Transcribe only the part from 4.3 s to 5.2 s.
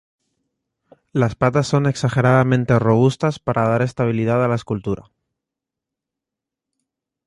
a la escultura.